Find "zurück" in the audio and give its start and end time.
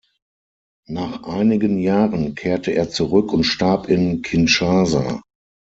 2.89-3.31